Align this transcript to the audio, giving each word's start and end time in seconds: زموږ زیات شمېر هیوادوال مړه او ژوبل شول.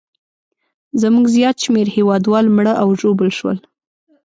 زموږ 1.01 1.25
زیات 1.35 1.57
شمېر 1.63 1.87
هیوادوال 1.97 2.45
مړه 2.57 2.73
او 2.81 2.89
ژوبل 2.99 3.29
شول. 3.37 3.57